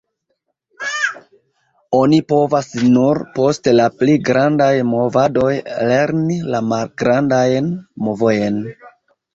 [1.97, 5.53] Oni povas nur post la pli grandaj movadoj
[5.93, 7.75] lerni la malgrandajn
[8.09, 8.61] movojn.